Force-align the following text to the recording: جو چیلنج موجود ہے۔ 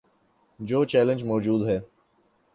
جو 0.59 0.85
چیلنج 0.85 1.23
موجود 1.23 1.67
ہے۔ 1.69 1.79